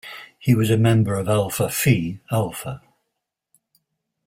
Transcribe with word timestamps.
He 0.39 0.55
was 0.55 0.71
a 0.71 0.79
member 0.79 1.13
of 1.13 1.27
Alpha 1.29 1.69
Phi 1.69 2.21
Alpha. 2.31 2.81